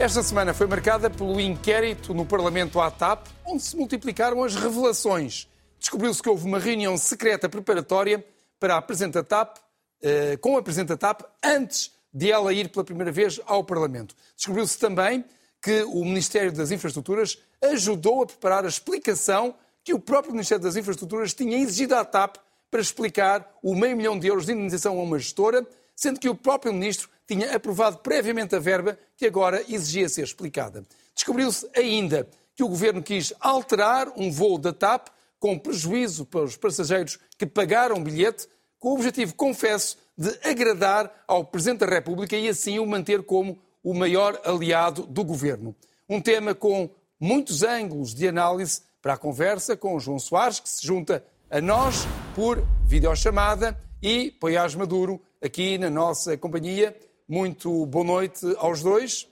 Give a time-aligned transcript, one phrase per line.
[0.00, 5.48] Esta semana foi marcada pelo inquérito no Parlamento à TAP, onde se multiplicaram as revelações.
[5.76, 8.24] Descobriu-se que houve uma reunião secreta preparatória
[8.60, 9.56] para a Presidente TAP,
[10.00, 14.14] eh, com a Presidente TAP, antes de ela ir pela primeira vez ao Parlamento.
[14.36, 15.24] Descobriu-se também
[15.60, 19.52] que o Ministério das Infraestruturas ajudou a preparar a explicação
[19.82, 22.36] que o próprio Ministério das Infraestruturas tinha exigido à TAP
[22.70, 26.36] para explicar o meio milhão de euros de indenização a uma gestora, sendo que o
[26.36, 30.82] próprio Ministro tinha aprovado previamente a verba que agora exigia ser explicada.
[31.14, 36.56] Descobriu-se ainda que o governo quis alterar um voo da TAP com prejuízo para os
[36.56, 38.48] passageiros que pagaram o bilhete,
[38.80, 43.58] com o objetivo, confesso, de agradar ao Presidente da República e assim o manter como
[43.82, 45.76] o maior aliado do governo.
[46.08, 50.86] Um tema com muitos ângulos de análise para a conversa com João Soares, que se
[50.86, 56.96] junta a nós por videochamada, e Poiás Maduro, aqui na nossa companhia.
[57.28, 59.28] Muito boa noite aos dois.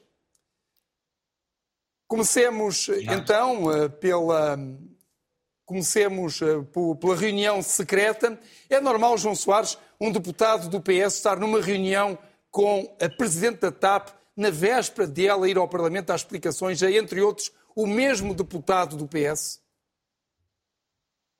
[2.06, 4.58] Comecemos então eh, pela,
[5.64, 6.62] comecemos eh,
[7.00, 8.38] pela reunião secreta.
[8.68, 12.18] É normal, João Soares, um deputado do PS estar numa reunião
[12.50, 16.90] com a Presidente da TAP na véspera de ela ir ao Parlamento dar explicações a,
[16.90, 19.62] entre outros, o mesmo deputado do PS?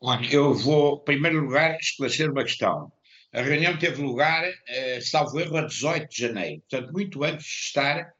[0.01, 2.91] Olha, eu vou, em primeiro lugar, esclarecer uma questão.
[3.37, 7.67] A reunião teve lugar, eh, salvo erro, a 18 de janeiro, portanto, muito antes de
[7.67, 8.11] estar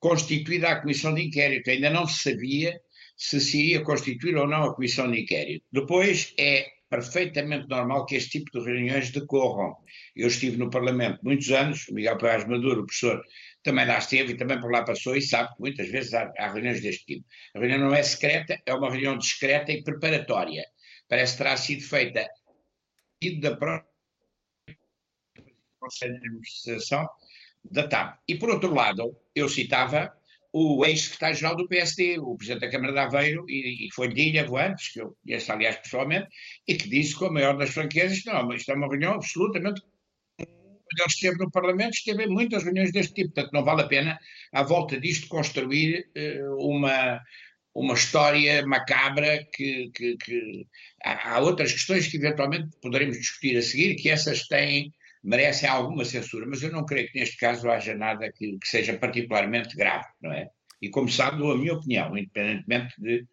[0.00, 1.70] constituída a comissão de inquérito.
[1.70, 2.80] Ainda não se sabia
[3.16, 5.64] se se iria constituir ou não a comissão de inquérito.
[5.70, 9.76] Depois, é perfeitamente normal que este tipo de reuniões decorram.
[10.16, 13.22] Eu estive no Parlamento muitos anos, o Miguel Pérez Maduro, o professor,
[13.62, 16.52] também lá esteve e também por lá passou e sabe que muitas vezes há, há
[16.52, 17.24] reuniões deste tipo.
[17.54, 20.66] A reunião não é secreta, é uma reunião discreta e preparatória.
[21.08, 22.28] Parece que terá sido feita
[23.40, 23.93] da própria
[25.84, 27.06] Conselho de Administração
[27.70, 28.18] da TAP.
[28.28, 30.12] E, por outro lado, eu citava
[30.52, 34.46] o ex-secretário-geral do PSD, o Presidente da Câmara de Aveiro, e, e foi de Ilha
[34.46, 36.28] Voantes, que eu conheço, aliás, pessoalmente,
[36.68, 39.82] e que disse com a maior das franquezas, não, isto é uma reunião absolutamente
[40.38, 44.18] ele esteve no Parlamento, esteve em muitas reuniões deste tipo, portanto não vale a pena,
[44.52, 47.20] à volta disto, construir uh, uma,
[47.74, 50.66] uma história macabra que, que, que
[51.04, 54.92] há, há, outras questões que eventualmente poderemos discutir a seguir, que essas têm
[55.24, 58.96] merecem alguma censura, mas eu não creio que neste caso haja nada que, que seja
[58.98, 60.50] particularmente grave, não é?
[60.82, 63.26] E como sabe, dou a minha opinião, independentemente de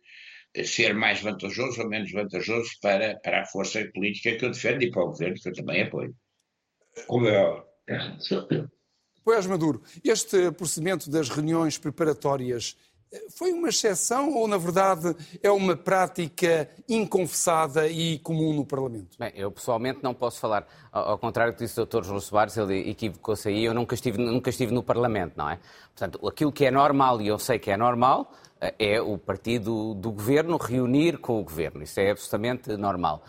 [0.65, 4.91] ser mais vantajoso ou menos vantajoso para, para a força política que eu defendo e
[4.91, 6.15] para o governo que eu também apoio.
[7.07, 7.63] Como é.
[9.23, 12.75] Pois, Maduro, este procedimento das reuniões preparatórias
[13.29, 19.17] foi uma exceção ou, na verdade, é uma prática inconfessada e comum no Parlamento?
[19.19, 20.65] Bem, eu pessoalmente não posso falar.
[20.91, 22.03] Ao, contrário do que disse o Dr.
[22.03, 25.59] João Soares, ele equivocou-se aí, eu nunca estive, nunca estive no Parlamento, não é?
[25.95, 29.93] Portanto, aquilo que é normal, e eu sei que é normal, eh, é o partido
[29.93, 31.83] do governo reunir com o governo.
[31.83, 33.23] Isso é absolutamente normal.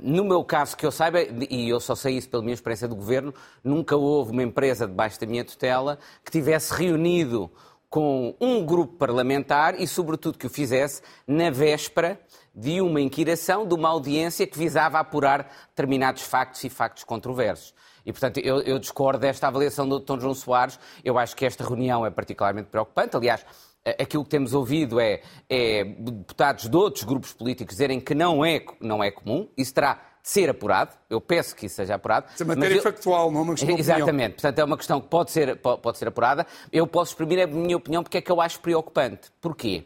[0.00, 2.96] No meu caso, que eu saiba, e eu só sei isso pela minha experiência do
[2.96, 7.50] governo, nunca houve uma empresa debaixo da minha tutela que tivesse reunido
[7.92, 12.18] com um grupo parlamentar e, sobretudo, que o fizesse na véspera
[12.54, 17.74] de uma inquiração, de uma audiência que visava apurar determinados factos e factos controversos.
[18.06, 20.20] E, portanto, eu, eu discordo desta avaliação do Dr.
[20.20, 20.80] João Soares.
[21.04, 23.14] Eu acho que esta reunião é particularmente preocupante.
[23.14, 23.44] Aliás,
[23.84, 28.64] aquilo que temos ouvido é, é, deputados de outros grupos políticos dizerem que não é,
[28.80, 29.46] não é comum.
[29.54, 30.94] Isso terá ser apurado.
[31.10, 32.26] Eu peço que isso seja apurado.
[32.32, 32.82] Isso é matéria eu...
[32.82, 34.34] factual, não é uma questão Exatamente.
[34.34, 36.46] Portanto, é uma questão que pode ser, pode ser apurada.
[36.70, 39.30] Eu posso exprimir a minha opinião porque é que eu acho preocupante.
[39.40, 39.84] Porquê?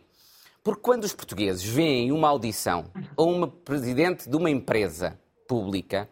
[0.62, 2.86] Porque quando os portugueses veem uma audição
[3.16, 6.08] ou uma presidente de uma empresa pública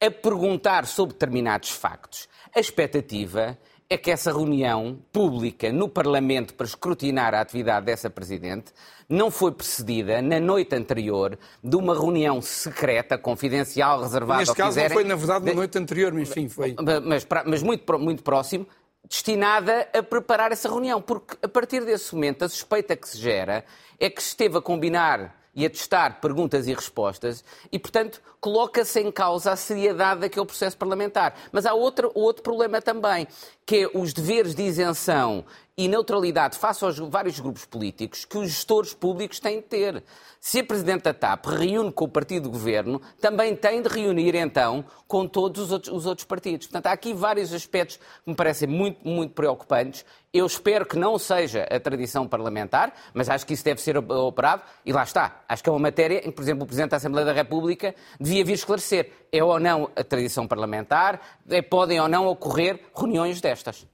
[0.00, 3.58] a perguntar sobre determinados factos, a expectativa
[3.92, 8.72] é que essa reunião pública no Parlamento para escrutinar a atividade dessa Presidente
[9.08, 14.90] não foi precedida, na noite anterior, de uma reunião secreta, confidencial, reservada Neste caso quiserem,
[14.90, 16.76] não foi, na verdade, na noite anterior, mas enfim, foi...
[17.04, 18.64] Mas, mas muito, muito próximo,
[19.08, 23.64] destinada a preparar essa reunião, porque a partir desse momento a suspeita que se gera
[23.98, 29.10] é que esteve a combinar e a testar perguntas e respostas e, portanto, coloca-se em
[29.10, 31.34] causa a seriedade daquele processo parlamentar.
[31.52, 33.26] Mas há outro, outro problema também,
[33.66, 35.44] que é os deveres de isenção
[35.80, 40.04] e neutralidade face aos vários grupos políticos que os gestores públicos têm de ter.
[40.38, 44.34] Se a Presidente da TAP reúne com o partido do governo, também tem de reunir,
[44.34, 46.66] então, com todos os outros, os outros partidos.
[46.66, 50.04] Portanto, há aqui vários aspectos que me parecem muito, muito preocupantes.
[50.34, 54.62] Eu espero que não seja a tradição parlamentar, mas acho que isso deve ser operado.
[54.84, 55.40] E lá está.
[55.48, 57.94] Acho que é uma matéria em que, por exemplo, o Presidente da Assembleia da República
[58.20, 59.12] devia vir esclarecer.
[59.32, 61.38] É ou não a tradição parlamentar?
[61.48, 63.86] É, podem ou não ocorrer reuniões destas?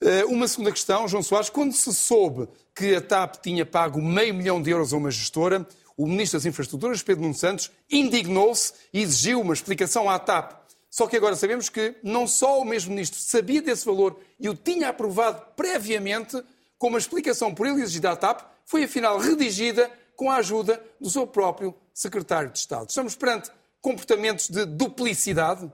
[0.00, 4.34] Eh, uma segunda questão, João Soares, quando se soube que a TAP tinha pago meio
[4.34, 5.66] milhão de euros a uma gestora,
[5.96, 10.52] o Ministro das Infraestruturas, Pedro Nuno Santos, indignou-se e exigiu uma explicação à TAP.
[10.90, 14.54] Só que agora sabemos que não só o mesmo Ministro sabia desse valor e o
[14.54, 16.42] tinha aprovado previamente,
[16.78, 21.08] como a explicação por ele exigida à TAP foi afinal redigida com a ajuda do
[21.08, 22.88] seu próprio Secretário de Estado.
[22.90, 23.50] Estamos perante
[23.80, 25.70] comportamentos de duplicidade?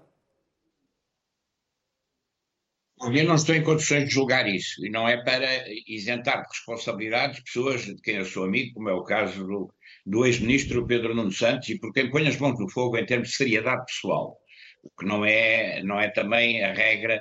[3.04, 5.44] Eu não estou em condições de julgar isso, e não é para
[5.88, 9.74] isentar de responsabilidades pessoas de quem eu sou amigo, como é o caso do,
[10.06, 13.30] do ex-ministro Pedro Nuno Santos, e por quem põe as mãos no fogo em termos
[13.30, 14.38] de seriedade pessoal,
[14.84, 17.20] o que não é, não é também a regra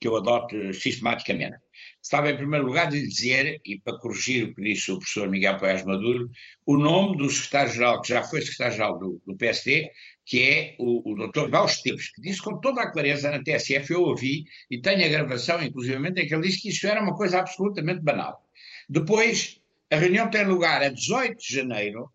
[0.00, 1.56] que eu adoto sistematicamente.
[2.02, 5.58] Estava em primeiro lugar de dizer, e para corrigir o que disse o professor Miguel
[5.58, 6.30] Paes Maduro,
[6.64, 9.90] o nome do secretário-geral, que já foi secretário-geral do, do PSD,
[10.28, 11.48] que é o, o Dr.
[11.48, 15.08] Val Esteves, que disse com toda a clareza na TSF, eu ouvi, e tenho a
[15.08, 18.38] gravação, inclusivamente, em que ele disse que isso era uma coisa absolutamente banal.
[18.86, 19.58] Depois,
[19.90, 22.10] a reunião tem lugar a 18 de janeiro,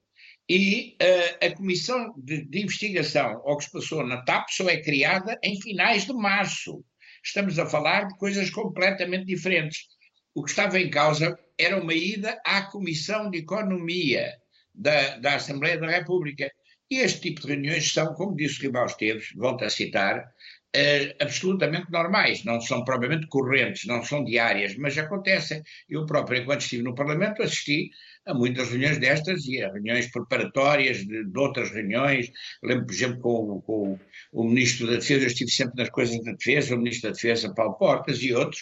[0.48, 4.77] e uh, a comissão de, de, investigação ao que se passou na TAP só é
[4.77, 6.86] criada em finais de março.
[7.24, 9.88] Estamos a falar de coisas completamente diferentes.
[10.36, 14.33] O que estava em causa era uma ida à Comissão de Economia
[14.75, 16.51] da, da Assembleia da República.
[16.94, 21.92] E este tipo de reuniões são, como disse Ribal Esteves, volto a citar, uh, absolutamente
[21.92, 25.63] normais, não são propriamente correntes, não são diárias, mas acontecem.
[25.90, 27.90] Eu próprio, enquanto estive no Parlamento, assisti
[28.28, 32.31] a muitas reuniões destas e a reuniões preparatórias de, de outras reuniões.
[32.62, 34.00] Lembro, por exemplo, com, com,
[34.31, 37.56] o Ministro da Defesa, eu estive sempre nas coisas da Defesa, o Ministro da Defesa,
[37.56, 38.62] Paulo Portas e outros.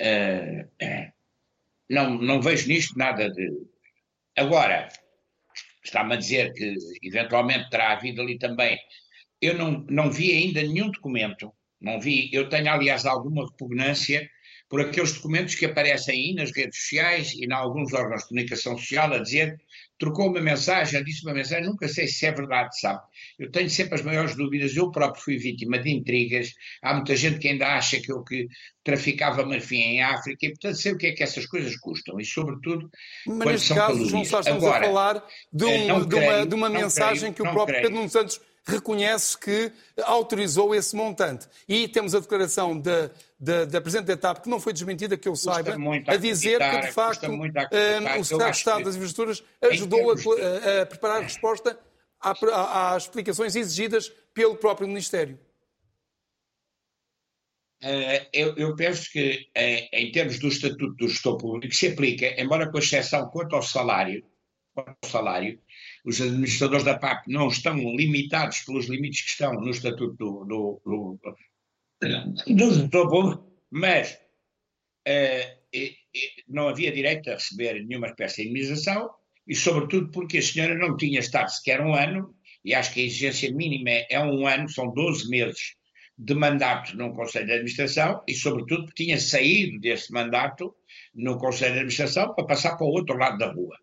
[0.00, 0.66] Uh,
[1.90, 3.50] não, não vejo nisto nada de.
[4.34, 4.88] Agora,
[5.86, 8.78] está-me a dizer que eventualmente terá havido ali também.
[9.40, 12.30] Eu não, não vi ainda nenhum documento, não vi.
[12.32, 14.28] Eu tenho, aliás, alguma repugnância
[14.68, 18.76] por aqueles documentos que aparecem aí nas redes sociais e em alguns órgãos de comunicação
[18.76, 19.58] social a dizer
[19.98, 23.00] trocou uma mensagem, disse uma mensagem, nunca sei se é verdade, sabe?
[23.38, 26.52] Eu tenho sempre as maiores dúvidas, eu próprio fui vítima de intrigas,
[26.82, 28.46] há muita gente que ainda acha que eu que
[28.84, 32.24] traficava marfim em África e, portanto, sei o que é que essas coisas custam e,
[32.24, 32.90] sobretudo,
[33.26, 36.46] Mas neste caso, João Sá, estamos Agora, a falar de, um, eh, de, creio, uma,
[36.46, 37.82] de uma mensagem creio, que o próprio creio.
[37.82, 39.72] Pedro Nuno Santos reconhece que
[40.02, 41.46] autorizou esse montante.
[41.68, 45.28] E temos a declaração da, da, da Presidente da ETAP, que não foi desmentida, que
[45.28, 45.76] eu saiba,
[46.06, 47.40] a dizer que, de facto, um,
[48.20, 51.78] o Secretário de Estado das Infraestruturas ajudou a, a, preparar a resposta
[52.20, 55.38] às explicações exigidas pelo próprio Ministério.
[57.82, 62.40] Uh, eu, eu, penso que, uh, em termos do Estatuto do Gestor Público, se aplica,
[62.40, 64.24] embora com exceção quanto ao salário,
[64.74, 65.60] quanto ao salário
[66.06, 70.80] os administradores da PAP não estão limitados pelos limites que estão no Estatuto do, do,
[70.84, 71.18] do,
[72.88, 79.10] do Público, mas uh, e, e não havia direito a receber nenhuma espécie de indemnização
[79.48, 83.04] e, sobretudo, porque a senhora não tinha estado sequer um ano, e acho que a
[83.04, 85.74] exigência mínima é um ano, são 12 meses
[86.18, 90.74] de mandato num Conselho de Administração e, sobretudo, tinha saído desse mandato
[91.14, 93.76] no Conselho de Administração para passar para o outro lado da rua.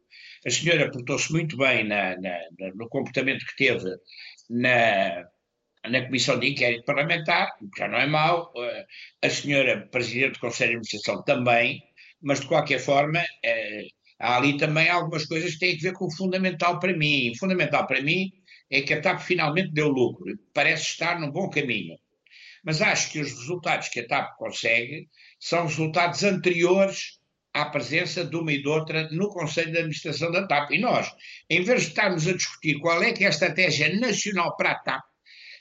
[0.46, 2.40] A senhora portou-se muito bem na, na,
[2.76, 3.90] no comportamento que teve
[4.50, 5.26] na,
[5.90, 8.52] na Comissão de Inquérito Parlamentar, o que já não é mau.
[8.58, 8.86] Eh,
[9.22, 11.82] a senhora Presidente do Conselho de Administração também,
[12.22, 13.24] mas de qualquer forma.
[13.44, 13.88] Eh,
[14.20, 17.32] há ali também algumas coisas que têm a ver com o fundamental para mim.
[17.32, 18.32] O fundamental para mim
[18.70, 21.98] é que a TAP finalmente deu lucro, parece estar num bom caminho.
[22.64, 25.10] Mas acho que os resultados que a TAP consegue
[25.40, 27.20] são resultados anteriores
[27.54, 30.72] à presença de uma e de outra no Conselho de Administração da TAP.
[30.72, 31.14] E nós,
[31.50, 34.76] em vez de estarmos a discutir qual é que é a estratégia nacional para a
[34.80, 35.04] TAP,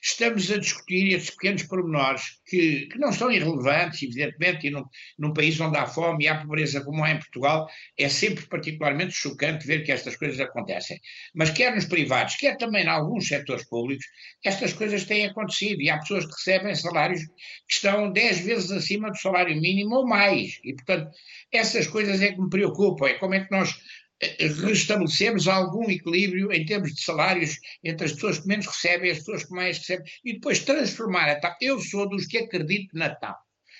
[0.02, 4.84] estamos a discutir esses pequenos pormenores que, que não são irrelevantes, evidentemente, e num,
[5.16, 9.12] num, país onde há fome e há pobreza como há em Portugal, é sempre particularmente
[9.12, 10.98] chocante ver que estas coisas acontecem.
[11.32, 14.04] Mas quer nos privados, quer também em alguns setores públicos,
[14.44, 19.08] estas coisas têm acontecido e há pessoas que recebem salários que estão 10 vezes acima
[19.08, 20.58] do salário mínimo ou mais.
[20.64, 21.12] E, portanto,
[21.52, 23.06] essas coisas é que me preocupam.
[23.06, 23.78] É como é que nós
[24.22, 29.18] restabelecemos algum equilíbrio em termos de salários entre as pessoas que menos recebem e as
[29.18, 31.56] pessoas que mais recebem, e depois transformar a TAP.
[31.60, 33.38] Eu sou dos que acredito na TAP.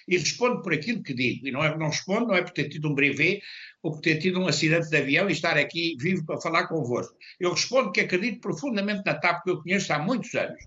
[0.09, 1.47] E respondo por aquilo que digo.
[1.47, 3.41] E não, é, não respondo, não é por ter tido um brevet
[3.85, 7.17] ou por ter tido um acidente de avião e estar aqui vivo para falar convosco.
[7.39, 10.59] Eu respondo que acredito profundamente na TAP, que eu conheço há muitos anos.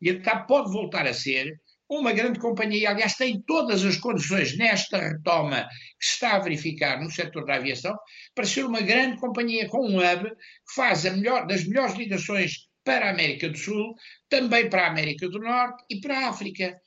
[0.00, 1.60] E a TAP pode voltar a ser
[1.90, 5.68] uma grande companhia, aliás, tem todas as condições nesta retoma
[5.98, 7.96] que se está a verificar no setor da aviação
[8.34, 12.68] para ser uma grande companhia com um hub que faz a melhor, das melhores ligações
[12.84, 13.94] para a América do Sul,
[14.28, 16.80] também para a América do Norte e para a África.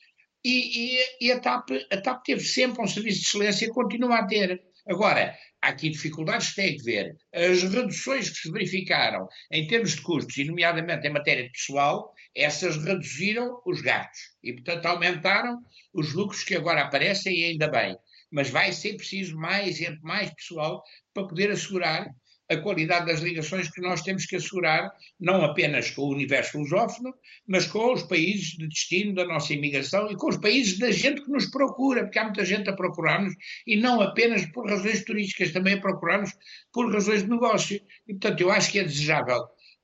[0.43, 4.19] e, e, e a, TAP, a TAP teve sempre um serviço de excelência e continua
[4.19, 4.61] a ter.
[4.87, 7.15] Agora, há aqui dificuldades que têm que ver.
[7.33, 12.12] As reduções que se verificaram em termos de custos, e nomeadamente em matéria de pessoal,
[12.35, 15.59] essas reduziram os gastos e, portanto, aumentaram
[15.93, 17.97] os lucros que agora aparecem e ainda bem.
[18.31, 22.09] Mas vai ser preciso mais mais pessoal para poder assegurar
[22.49, 27.13] a qualidade das ligações que nós temos que assegurar, não apenas com o universo lusófono,
[27.47, 31.23] mas com os países de destino da nossa imigração e com os países da gente
[31.23, 33.33] que nos procura, porque há muita gente a procurar-nos
[33.65, 36.31] e não apenas por razões turísticas, também a procurar-nos
[36.71, 37.81] por razões de negócio.
[38.07, 39.41] E, portanto, eu acho que é desejável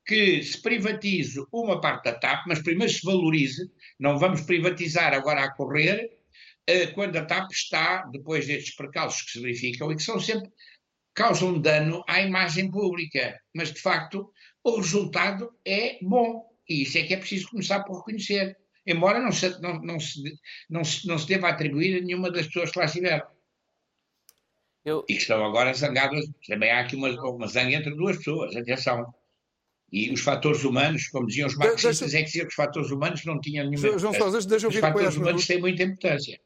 [0.09, 5.43] que se privatize uma parte da TAP, mas primeiro se valorize, não vamos privatizar agora
[5.43, 6.09] a correr,
[6.65, 10.49] eh, quando a TAP está, depois destes percalços que se verificam e que são sempre
[11.13, 17.03] causam dano à imagem pública, mas de facto o resultado é bom e isso é
[17.03, 20.23] que é preciso começar por reconhecer, embora não se, não, não se,
[20.67, 23.27] não se, não se deva atribuir a nenhuma das pessoas que lá estiveram.
[24.83, 25.05] Eu...
[25.07, 29.13] E estão agora zangadas, também há aqui uma, uma zanga entre duas pessoas, atenção.
[29.91, 32.17] E os fatores humanos, como diziam os marxistas, deixa...
[32.17, 34.77] é que dizer que os fatores humanos não tinham nenhuma João Sousa, deixa eu Os
[34.77, 36.39] fatores humanos têm muita importância.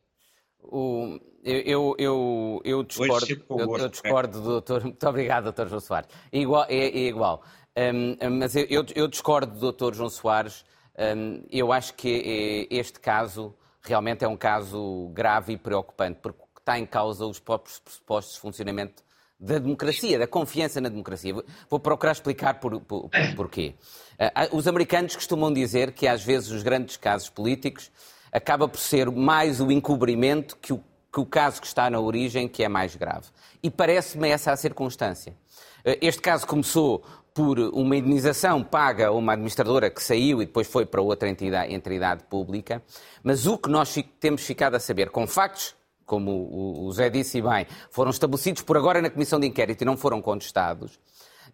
[0.60, 4.84] O, eu, eu, eu, discordo, eu, eu, discordo do doutor.
[4.84, 6.10] Muito obrigado, doutor João Soares.
[6.32, 6.66] É igual.
[6.70, 7.44] É, é igual.
[7.78, 10.64] Um, mas eu, eu, discordo do doutor João Soares.
[10.98, 16.80] Um, eu acho que este caso realmente é um caso grave e preocupante, porque está
[16.80, 19.04] em causa os próprios pressupostos de funcionamento
[19.44, 21.36] da democracia, da confiança na democracia.
[21.70, 23.76] Vou procurar explicar por, por, por, porquê.
[24.14, 27.92] Uh, os americanos costumam dizer que às vezes os grandes casos políticos
[28.32, 30.82] acaba por ser mais o encobrimento que o,
[31.12, 33.28] que o caso que está na origem que é mais grave.
[33.62, 35.36] E parece-me essa a circunstância.
[35.84, 40.68] Eh, este caso começou por uma indenização paga a uma administradora que saiu e depois
[40.68, 42.82] foi para outra entidade, entidade pública,
[43.24, 47.66] mas o que nós temos ficado a saber, com factos, como o Zé disse bem,
[47.90, 51.00] foram estabelecidos por agora na Comissão de Inquérito e não foram contestados,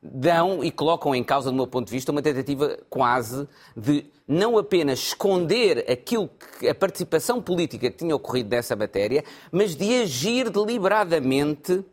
[0.01, 4.57] dão e colocam em causa, do meu ponto de vista, uma tentativa quase de não
[4.57, 6.29] apenas esconder aquilo
[6.59, 11.83] que a participação política que tinha ocorrido nessa matéria, mas de agir deliberadamente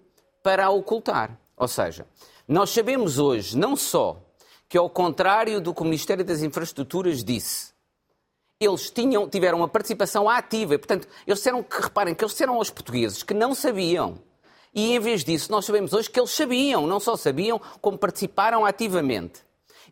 [0.42, 1.38] para a ocultar.
[1.56, 2.06] Ou seja,
[2.46, 4.22] nós sabemos hoje não só
[4.68, 7.75] que, ao contrário do que o Ministério das Infraestruturas disse,
[8.60, 10.74] eles tinham, tiveram uma participação ativa.
[10.74, 14.18] E, portanto, eles disseram que, reparem, que eles disseram aos portugueses que não sabiam
[14.76, 18.62] e em vez disso, nós sabemos hoje que eles sabiam, não só sabiam, como participaram
[18.62, 19.42] ativamente.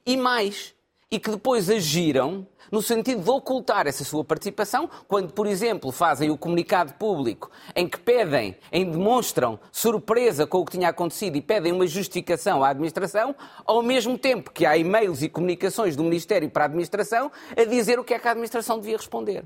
[0.04, 0.74] E mais,
[1.14, 6.28] e que depois agiram no sentido de ocultar essa sua participação, quando, por exemplo, fazem
[6.28, 11.40] o comunicado público em que pedem, em demonstram surpresa com o que tinha acontecido e
[11.40, 13.32] pedem uma justificação à administração,
[13.64, 18.00] ao mesmo tempo que há e-mails e comunicações do Ministério para a administração a dizer
[18.00, 19.44] o que é que a administração devia responder.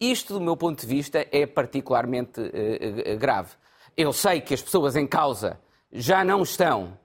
[0.00, 3.50] Isto, do meu ponto de vista, é particularmente uh, grave.
[3.94, 5.60] Eu sei que as pessoas em causa
[5.92, 6.96] já não estão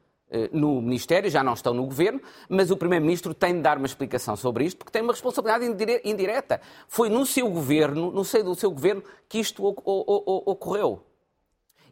[0.51, 4.35] no Ministério, já não estão no Governo, mas o Primeiro-Ministro tem de dar uma explicação
[4.35, 5.65] sobre isto, porque tem uma responsabilidade
[6.03, 6.59] indireta.
[6.87, 11.03] Foi no seu Governo, no seio do seu Governo, que isto ocorreu.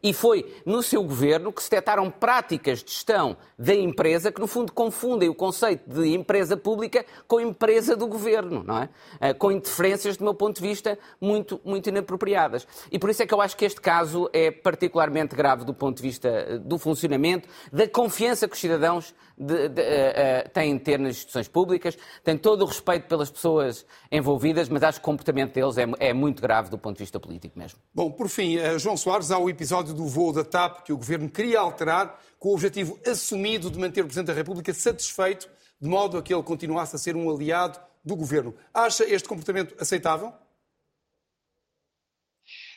[0.04, 4.46] E foi no seu governo que se detectaram práticas de gestão da empresa que, no
[4.46, 8.90] fundo, confundem o conceito de empresa pública com empresa do governo, não é?
[9.18, 12.68] Eh, com interferências, do meu ponto de vista, muito, muito inapropriadas.
[12.92, 15.96] E por isso é que eu acho que este caso é particularmente grave do ponto
[15.96, 20.76] de vista eh, do funcionamento, da confiança que os cidadãos de, de, uh, uh, têm
[20.76, 25.04] de ter nas instituições públicas, têm todo o respeito pelas pessoas envolvidas, mas acho que
[25.04, 27.78] o comportamento deles é, é muito grave do ponto de vista político mesmo.
[27.92, 30.96] Bom, por fim, uh, João Soares, há o episódio do voo da TAP que o
[30.96, 35.48] Governo queria alterar com o objetivo assumido de manter o Presidente da República satisfeito,
[35.80, 38.54] de modo a que ele continuasse a ser um aliado do Governo.
[38.72, 40.32] Acha este comportamento aceitável?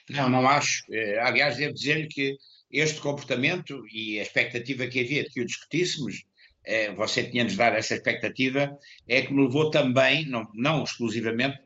[0.10, 0.84] Não, não acho.
[0.90, 2.38] Eh, aliás, devo dizer que
[2.72, 6.24] este comportamento e a expectativa que havia de que o discutíssemos
[6.68, 11.58] é, você tinha-nos dado essa expectativa, é que me levou também, não, não exclusivamente,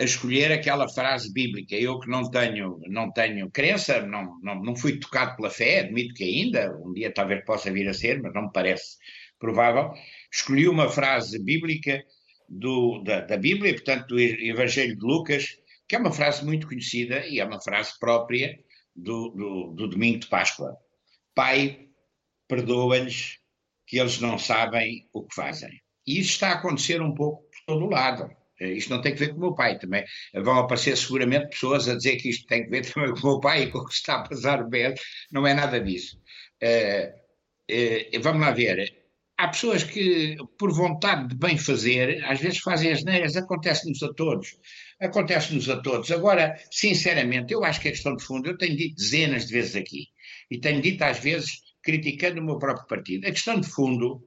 [0.00, 1.74] a escolher aquela frase bíblica.
[1.74, 6.14] Eu que não tenho, não tenho crença, não, não, não fui tocado pela fé, admito
[6.14, 8.96] que ainda, um dia talvez possa vir a ser, mas não me parece
[9.38, 9.92] provável,
[10.32, 12.02] escolhi uma frase bíblica
[12.48, 15.56] do, da, da Bíblia, portanto do Evangelho de Lucas,
[15.88, 18.58] que é uma frase muito conhecida e é uma frase própria
[18.94, 20.76] do, do, do domingo de Páscoa.
[21.34, 21.88] Pai,
[22.48, 23.38] perdoa-lhes
[23.94, 25.70] que eles não sabem o que fazem.
[26.04, 28.28] E isso está a acontecer um pouco por todo o lado.
[28.60, 30.04] Eh, isto não tem que ver com o meu pai também.
[30.34, 33.40] Vão aparecer seguramente pessoas a dizer que isto tem que ver também com o meu
[33.40, 34.92] pai e com o que está a passar bem.
[35.30, 36.18] Não é nada disso.
[36.60, 38.92] Uh, uh, vamos lá ver.
[39.38, 44.12] Há pessoas que, por vontade de bem fazer, às vezes fazem as neiras, acontece-nos a
[44.12, 44.56] todos.
[45.00, 46.10] Acontece-nos a todos.
[46.10, 49.76] Agora, sinceramente, eu acho que a questão de fundo, eu tenho dito dezenas de vezes
[49.76, 50.06] aqui,
[50.50, 53.26] e tenho dito às vezes criticando o meu próprio partido.
[53.26, 54.26] A questão de fundo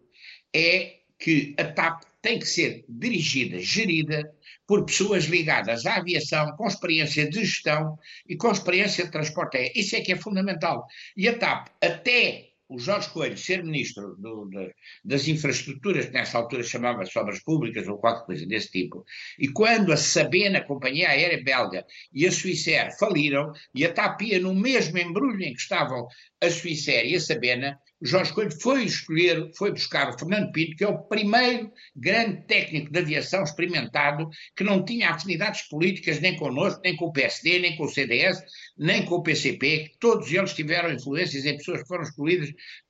[0.53, 4.31] é que a TAP tem que ser dirigida, gerida
[4.67, 7.97] por pessoas ligadas à aviação, com experiência de gestão
[8.27, 10.85] e com experiência de transporte Isso é que é fundamental.
[11.15, 14.73] E a TAP, até o Jorge Coelho ser ministro do, de,
[15.03, 19.05] das infraestruturas, que nessa altura chamava-se obras públicas ou qualquer coisa desse tipo,
[19.39, 24.21] e quando a Sabena, a companhia aérea belga, e a Suíça faliram, e a TAP
[24.23, 26.07] ia no mesmo embrulho em que estavam
[26.41, 30.83] a Suíça e a Sabena, Jorge Coelho foi escolher, foi buscar o Fernando Pinto, que
[30.83, 36.79] é o primeiro grande técnico de aviação experimentado que não tinha afinidades políticas nem connosco,
[36.83, 38.39] nem com o PSD, nem com o CDS,
[38.77, 42.49] nem com o PCP, todos eles tiveram influências em pessoas que foram escolhidas,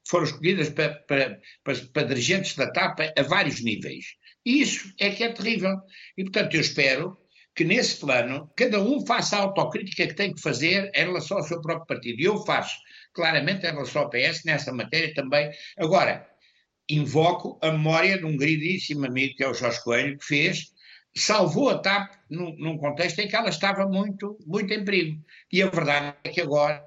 [0.09, 4.05] foram escolhidas para, para, para, para dirigentes da TAP a vários níveis.
[4.45, 5.75] E isso é que é terrível.
[6.17, 7.17] E, portanto, eu espero
[7.57, 11.43] que nesse plano cada um faça a autocrítica que tem que fazer em relação ao
[11.43, 12.21] seu próprio partido.
[12.21, 12.77] E eu faço
[13.11, 15.49] claramente em relação ao PS nessa matéria também.
[15.75, 16.29] Agora,
[16.87, 20.71] invoco a memória de um queridíssimo amigo que é o Jorge Coelho, que fez,
[21.17, 25.19] salvou a TAP num, num contexto em que ela estava muito, muito em perigo.
[25.51, 26.83] E a verdade é que agora,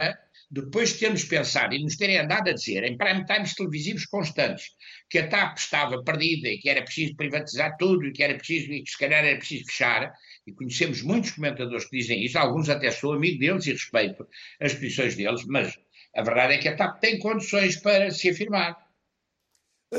[0.50, 4.71] depois de termos pensado e nos terem andado a dizer, em prime times televisivos constantes,
[5.09, 8.73] que a TAP estava perdida e que era preciso privatizar tudo e que era preciso,
[8.73, 10.12] e que se calhar era preciso fechar,
[10.45, 14.26] e conhecemos muitos comentadores que dizem isso, alguns até sou amigo deles e respeito
[14.61, 15.78] as posições deles, mas
[16.16, 18.76] a verdade é que a TAP tem condições para se afirmar.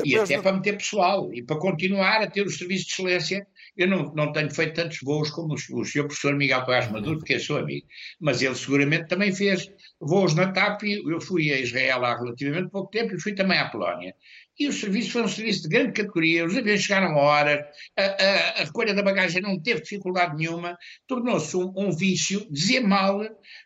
[0.04, 3.46] E até para meter pessoal e para continuar a ter os serviços de excelência.
[3.76, 7.18] Eu não, não tenho feito tantos voos como o, o senhor professor Miguel Paz Maduro,
[7.18, 7.86] porque é seu amigo,
[8.20, 9.66] mas ele seguramente também fez
[10.00, 10.82] voos na TAP.
[10.84, 14.14] Eu fui a Israel há relativamente pouco tempo e fui também à Polónia.
[14.58, 17.60] E o serviço foi um serviço de grande categoria, os aviões chegaram a horas,
[17.96, 20.76] a, a, a recolha da bagagem não teve dificuldade nenhuma,
[21.06, 23.18] tornou-se um, um, vício dizer mal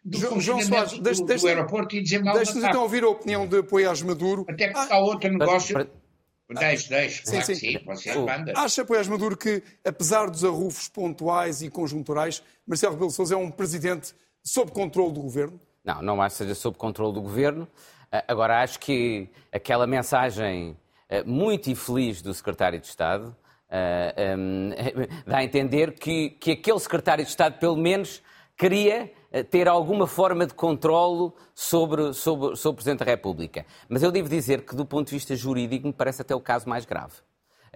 [0.05, 3.09] do João, João Soares, do, deixe, do, aeroporto e dizer mal Deixe-nos então ouvir a
[3.09, 4.47] opinião de Apoiás Maduro.
[4.49, 5.75] Até que ah, outro negócio...
[5.75, 6.07] Para, para...
[6.49, 7.55] Deixe, deixe, sim, claro sim.
[7.55, 8.53] sim, você manda.
[8.57, 13.51] Acha, Apoiás Maduro, que, apesar dos arrufos pontuais e conjunturais, Marcelo Rebelo Sousa é um
[13.51, 15.61] presidente sob controle do governo?
[15.85, 17.66] Não, não acho que seja sob controle do governo.
[18.12, 20.77] Ah, agora, acho que aquela mensagem
[21.11, 23.37] ah, muito infeliz do secretário de Estado
[23.68, 24.14] ah,
[25.27, 28.23] dá a entender que, que aquele secretário de Estado, pelo menos,
[28.57, 33.66] queria ter alguma forma de controlo sobre, sobre, sobre o Presidente da República.
[33.88, 36.68] Mas eu devo dizer que, do ponto de vista jurídico, me parece até o caso
[36.68, 37.14] mais grave.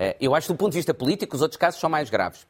[0.00, 2.46] Eh, eu acho que, do ponto de vista político, os outros casos são mais graves,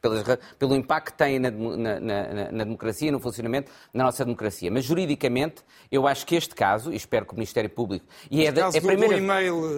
[0.57, 4.71] pelo impacto que têm na, na, na, na democracia, no funcionamento da nossa democracia.
[4.71, 8.05] Mas, juridicamente, eu acho que este caso, e espero que o Ministério Público...
[8.31, 9.17] E é, é, a primeira,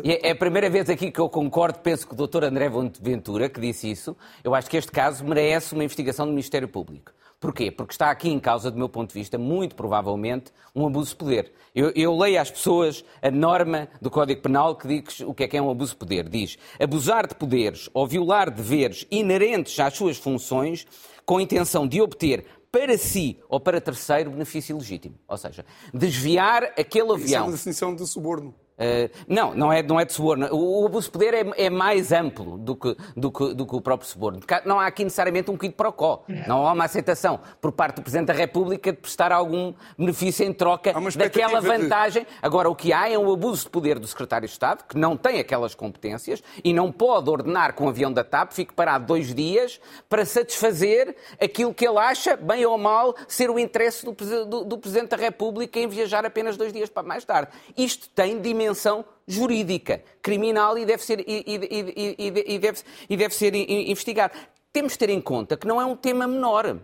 [0.04, 2.44] é, é a primeira vez aqui que eu concordo, penso que o Dr.
[2.44, 2.70] André
[3.02, 7.12] Ventura, que disse isso, eu acho que este caso merece uma investigação do Ministério Público.
[7.44, 7.70] Porquê?
[7.70, 11.18] Porque está aqui em causa, do meu ponto de vista, muito provavelmente, um abuso de
[11.18, 11.52] poder.
[11.76, 15.48] Eu, eu leio às pessoas a norma do Código Penal que diz o que é
[15.50, 16.30] que é um abuso de poder.
[16.30, 20.88] Diz abusar de poderes ou violar deveres inerentes às suas funções
[21.26, 25.16] com a intenção de obter para si ou para terceiro benefício legítimo.
[25.28, 27.26] Ou seja, desviar aquele avião.
[27.26, 28.56] Isso é uma definição de suborno.
[28.74, 30.48] Uh, não, não é, não é de suborno.
[30.52, 33.76] O, o abuso de poder é, é mais amplo do que, do, que, do que,
[33.76, 34.40] o próprio suborno.
[34.66, 36.24] Não há aqui necessariamente um quid pro quo.
[36.48, 40.52] Não há uma aceitação por parte do Presidente da República de prestar algum benefício em
[40.52, 42.24] troca daquela vantagem.
[42.24, 42.30] De...
[42.42, 45.16] Agora, o que há é um abuso de poder do Secretário de Estado, que não
[45.16, 49.36] tem aquelas competências e não pode ordenar que um avião da TAP fique parado dois
[49.36, 54.14] dias para satisfazer aquilo que ele acha, bem ou mal, ser o interesse do,
[54.46, 57.52] do, do Presidente da República em viajar apenas dois dias para mais tarde.
[57.78, 63.18] Isto tem dimensão dimensão jurídica, criminal e deve ser, e, e, e, e deve, e
[63.18, 64.34] deve ser investigado.
[64.72, 66.80] Temos de ter em conta que não é um tema menor.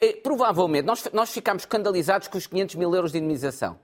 [0.00, 3.78] Eh, provavelmente, nós, nós ficámos escandalizados com os 500 mil euros de indemnização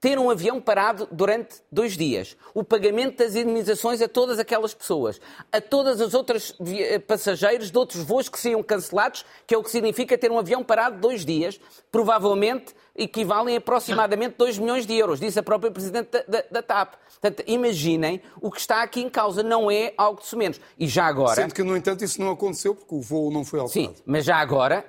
[0.00, 5.20] ter um avião parado durante dois dias, o pagamento das indemnizações a todas aquelas pessoas,
[5.50, 9.62] a todas as outras eh, passageiros de outros voos que sejam cancelados, que é o
[9.62, 14.94] que significa ter um avião parado dois dias, provavelmente equivalem a aproximadamente 2 milhões de
[14.94, 16.94] euros, disse a própria Presidente da, da, da, TAP.
[17.20, 20.60] Portanto, imaginem o que está aqui em causa, não é algo de menos.
[20.76, 21.36] E já agora...
[21.36, 23.94] Sendo que, no entanto, isso não aconteceu porque o voo não foi alterado.
[23.94, 24.84] Sim, mas já agora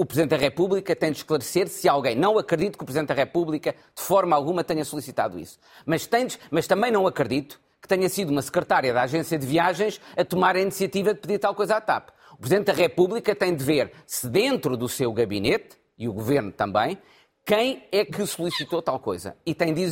[0.00, 2.14] o Presidente da República tem de esclarecer se alguém.
[2.14, 5.58] Não acredito que o Presidente da República, de forma alguma, tenha solicitado isso.
[5.84, 6.38] Mas, tem de...
[6.52, 10.54] mas também não acredito que tenha sido uma secretária da agência de viagens a tomar
[10.54, 12.10] a iniciativa de pedir tal coisa à TAP.
[12.32, 16.52] O Presidente da República tem de ver se dentro do seu gabinete, e o Governo
[16.52, 16.96] também,
[17.44, 19.36] quem é que solicitou tal coisa.
[19.44, 19.82] E tem de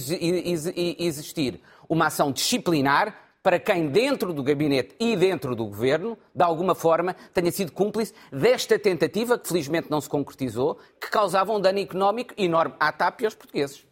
[1.01, 6.75] existir uma ação disciplinar para quem, dentro do gabinete e dentro do governo, de alguma
[6.75, 11.79] forma, tenha sido cúmplice desta tentativa, que felizmente não se concretizou, que causava um dano
[11.79, 13.87] económico enorme à TAP e aos portugueses.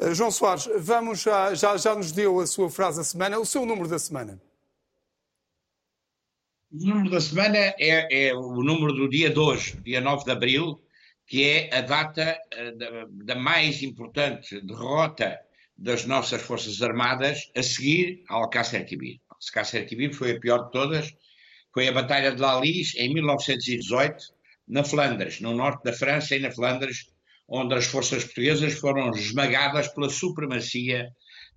[0.00, 3.44] Uh, João Soares, vamos já, já, já nos deu a sua frase da semana, o
[3.44, 4.40] seu número da semana.
[6.72, 10.82] O número da semana é, é, o número do dia 2, dia 9 de abril,
[11.26, 15.38] que é a data uh, da, da mais importante derrota
[15.76, 19.20] das nossas Forças Armadas a seguir ao Alcácer Quibir.
[19.30, 21.12] Alcácer Quibir foi a pior de todas,
[21.72, 24.16] foi a Batalha de Lalis em 1918,
[24.68, 27.06] na Flandres, no norte da França e na Flandres,
[27.48, 31.08] onde as forças portuguesas foram esmagadas pela supremacia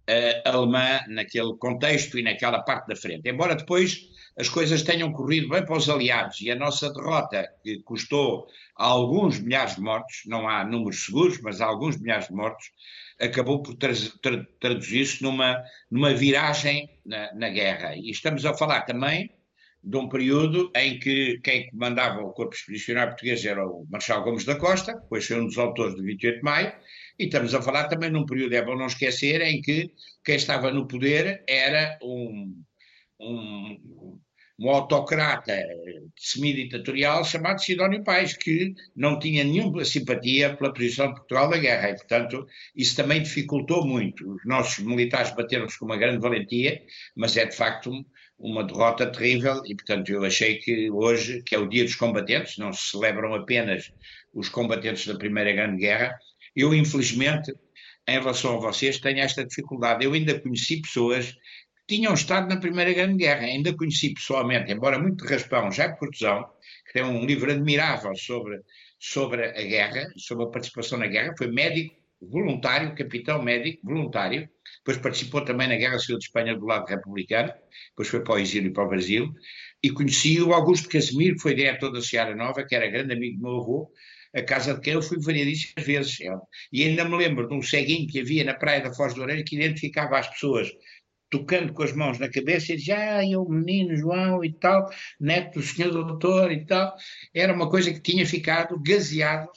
[0.09, 3.29] uh, alemã naquele contexto e naquela parte da frente.
[3.29, 7.79] Embora depois as coisas tenham corrido bem para os aliados e a nossa derrota, que
[7.79, 12.71] custou alguns milhares de mortos, não há números seguros, mas há alguns milhares de mortos,
[13.19, 17.95] acabou por tra tra traduzir-se numa, numa viragem na, na, guerra.
[17.95, 19.31] E estamos a falar também
[19.83, 24.45] de um período em que quem comandava o Corpo Expedicionário Português era o Marshal Gomes
[24.45, 26.73] da Costa, depois foi um dos autores de 28 de Maio,
[27.17, 29.91] e estamos a falar também num período, é bom não esquecer, em que
[30.23, 32.61] quem estava no poder era um,
[33.19, 34.19] um
[34.59, 35.53] um autocrata
[36.15, 41.91] semi-ditatorial chamado Sidónio Pais, que não tinha nenhuma simpatia pela posição de Portugal na guerra,
[41.91, 44.33] e, portanto, isso também dificultou muito.
[44.33, 46.81] Os nossos militares bateram-se com uma grande valentia,
[47.15, 47.91] mas é, de facto,
[48.39, 52.57] uma derrota terrível, e, portanto, eu achei que hoje, que é o Dia dos Combatentes,
[52.57, 53.91] não se celebram apenas
[54.33, 56.17] os combatentes da Primeira Grande Guerra,
[56.55, 57.53] eu, infelizmente,
[58.07, 60.05] em relação a vocês, tenho esta dificuldade.
[60.05, 61.35] Eu ainda conheci pessoas
[61.87, 63.45] tinham estado na Primeira Grande Guerra.
[63.45, 66.45] Ainda conheci pessoalmente, embora muito raspão, Jacques Cortesão,
[66.85, 68.59] que tem um livro admirável sobre,
[68.99, 74.97] sobre a guerra, sobre a participação na guerra, foi médico voluntário, capitão médico voluntário, depois
[74.97, 77.53] participou também na Guerra Civil de Espanha do lado republicano,
[77.89, 79.31] depois foi para o exílio e para o Brasil,
[79.83, 83.37] e conheci o Augusto Casimiro, que foi diretor da Seara Nova, que era grande amigo
[83.37, 83.91] do meu avô,
[84.35, 86.17] a casa de quem eu fui variadíssimas vezes.
[86.71, 89.43] E ainda me lembro de um ceguinho que havia na Praia da Foz do Orelha
[89.43, 90.69] que identificava as pessoas
[91.29, 94.89] tocando com as mãos na cabeça e dizia, ah, é o menino João e tal,
[95.19, 96.95] neto do senhor doutor e tal.
[97.33, 99.49] Era uma coisa que tinha ficado gaseado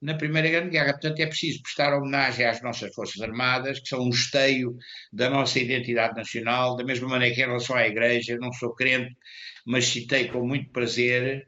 [0.00, 0.92] na Primeira Grande Guerra.
[0.92, 4.76] Portanto, é preciso prestar homenagem às nossas Forças Armadas, que são um esteio
[5.12, 8.74] da nossa identidade nacional, da mesma maneira que em relação à Igreja, eu não sou
[8.74, 9.16] crente,
[9.66, 11.46] mas citei com muito prazer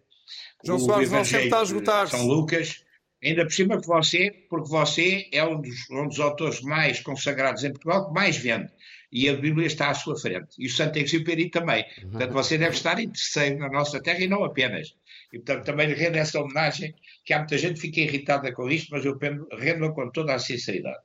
[0.64, 2.84] João o Soares, Evangelho a esgotar São Lucas,
[3.22, 7.64] ainda por cima que você, porque você é um dos, um dos autores mais consagrados
[7.64, 8.70] em Portugal, que mais vende
[9.12, 10.56] e a Bíblia está à sua frente.
[10.58, 11.84] E o Santo Exupéry também.
[12.10, 14.94] Portanto, você deve estar em terceiro na nossa terra e não apenas.
[15.32, 16.94] E, portanto, também lhe rendo essa homenagem,
[17.24, 19.18] que há muita gente que fica irritada com isto, mas eu
[19.52, 20.98] rendo-a com toda a sinceridade.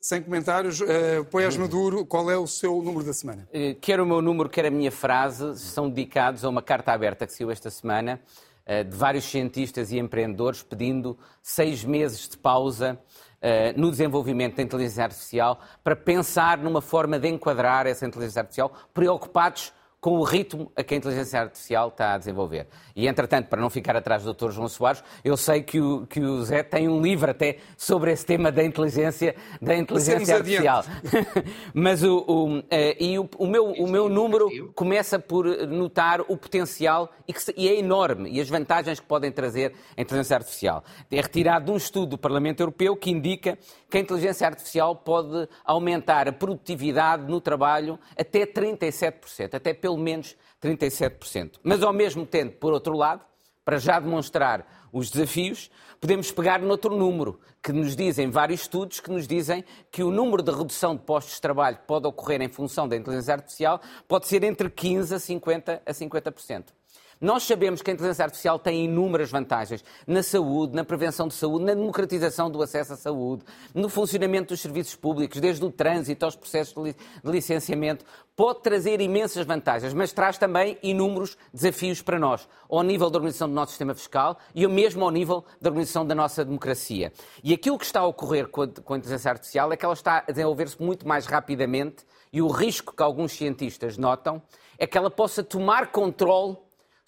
[0.00, 3.48] Sem comentários, uh, põe-as no duro, qual é o seu número da semana?
[3.54, 7.24] Uh, quer o meu número, quer a minha frase, são dedicados a uma carta aberta
[7.24, 8.20] que saiu esta semana,
[8.66, 12.98] uh, de vários cientistas e empreendedores pedindo seis meses de pausa
[13.42, 18.72] uh, no desenvolvimento da inteligência artificial para pensar numa forma de enquadrar essa inteligência artificial,
[18.94, 22.66] preocupados com o ritmo a que a inteligência artificial está a desenvolver.
[22.94, 24.50] E, entretanto, para não ficar atrás do Dr.
[24.50, 28.24] João Soares, eu sei que o, que o Zé tem um livro até sobre esse
[28.24, 30.84] tema da inteligência, da inteligência artificial.
[31.72, 32.64] Mas o, o, uh,
[32.98, 37.68] e o, o, meu, o meu número começa por notar o potencial e, que, e
[37.68, 40.84] é enorme e as vantagens que podem trazer a inteligência artificial.
[41.10, 43.58] É retirado de um estudo do Parlamento Europeu que indica
[43.90, 50.36] que a inteligência artificial pode aumentar a produtividade no trabalho até 37%, até pelo menos
[50.62, 51.58] 37%.
[51.62, 53.24] Mas, ao mesmo tempo, por outro lado,
[53.64, 55.70] para já demonstrar os desafios,
[56.00, 60.42] podemos pegar noutro número, que nos dizem vários estudos que nos dizem que o número
[60.42, 64.26] de redução de postos de trabalho que pode ocorrer em função da inteligência artificial pode
[64.26, 65.80] ser entre 15% a 50%.
[65.86, 66.64] A 50%.
[67.22, 71.64] Nós sabemos que a inteligência artificial tem inúmeras vantagens na saúde, na prevenção de saúde,
[71.64, 76.34] na democratização do acesso à saúde, no funcionamento dos serviços públicos, desde o trânsito aos
[76.34, 78.04] processos de licenciamento.
[78.34, 83.48] Pode trazer imensas vantagens, mas traz também inúmeros desafios para nós, ao nível da organização
[83.48, 87.12] do nosso sistema fiscal e mesmo ao nível da organização da nossa democracia.
[87.44, 89.94] E aquilo que está a ocorrer com a, com a inteligência artificial é que ela
[89.94, 94.42] está a desenvolver-se muito mais rapidamente e o risco que alguns cientistas notam
[94.76, 96.56] é que ela possa tomar controle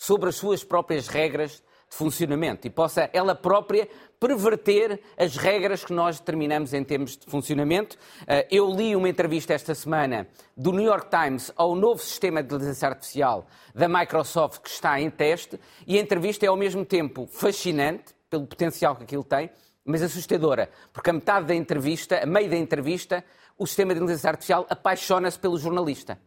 [0.04, 3.88] sobre as suas próprias regras de funcionamento e possa ela própria
[4.20, 7.96] perverter as regras que nós determinamos em termos de funcionamento.
[8.26, 12.54] Eh, eu li uma entrevista esta semana do New York Times ao novo sistema de
[12.54, 17.26] inteligência artificial da Microsoft que está em teste e a entrevista é ao mesmo tempo
[17.26, 19.50] fascinante pelo potencial que aquilo tem,
[19.86, 23.24] mas assustadora, porque a metade da entrevista, a meio da entrevista,
[23.58, 26.18] o sistema de inteligência artificial apaixona-se pelo jornalista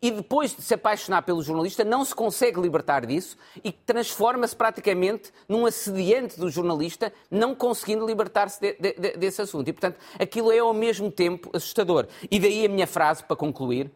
[0.00, 5.32] e depois de se apaixonar pelo jornalista não se consegue libertar disso e transforma-se praticamente
[5.48, 9.68] num assediante do jornalista, não conseguindo libertar-se de, de, de, desse assunto.
[9.68, 12.06] E, portanto, aquilo é ao mesmo tempo assustador.
[12.30, 13.90] E daí a minha frase para concluir,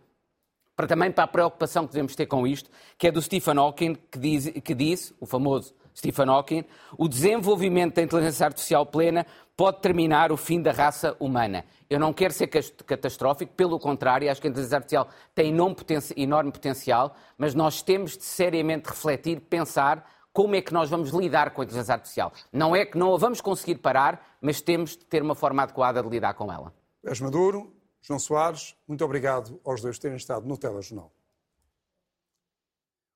[0.74, 3.96] para também para a preocupação que devemos ter com isto, que é do Stephen Hawking,
[4.10, 6.64] que, diz, que disse, o famoso Stephen Hawking,
[6.96, 9.26] o desenvolvimento da inteligência artificial plena
[9.56, 11.64] pode terminar o fim da raça humana.
[11.88, 15.54] Eu não quero ser catastrófico, pelo contrário, acho que a inteligência artificial tem
[16.16, 21.50] enorme potencial, mas nós temos de seriamente refletir, pensar como é que nós vamos lidar
[21.50, 22.32] com a inteligência artificial.
[22.52, 26.02] Não é que não a vamos conseguir parar, mas temos de ter uma forma adequada
[26.02, 26.72] de lidar com ela.
[27.04, 31.12] És Maduro, João Soares, muito obrigado aos dois terem estado no Telejornal.